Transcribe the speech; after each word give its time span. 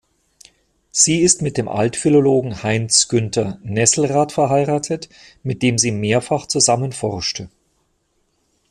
Sie 0.89 1.19
ist 1.21 1.43
mit 1.43 1.57
dem 1.57 1.67
Altphilologen 1.67 2.63
Heinz-Günther 2.63 3.59
Nesselrath 3.61 4.31
verheiratet, 4.31 5.09
mit 5.43 5.61
dem 5.61 5.77
sie 5.77 5.91
mehrfach 5.91 6.47
zusammen 6.47 6.91
forschte. 6.91 7.49